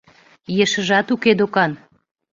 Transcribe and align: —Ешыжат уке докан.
—Ешыжат 0.63 1.07
уке 1.13 1.31
докан. 1.39 1.71